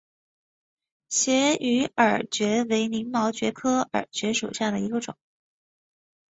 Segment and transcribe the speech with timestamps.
[1.09, 5.15] 斜羽耳蕨为鳞毛蕨科耳蕨属下的一个种。